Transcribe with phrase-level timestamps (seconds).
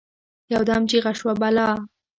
[0.53, 1.69] يودم چیغه شوه: «بلا!»